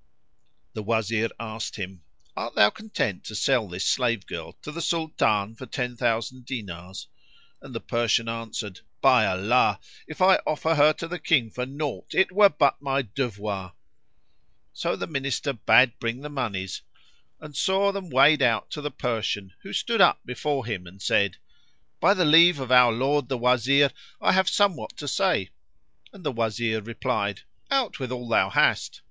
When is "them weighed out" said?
17.92-18.70